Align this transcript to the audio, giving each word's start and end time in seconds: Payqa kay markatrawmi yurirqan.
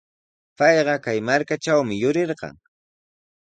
Payqa 0.57 0.95
kay 1.05 1.19
markatrawmi 1.27 1.95
yurirqan. 2.01 2.55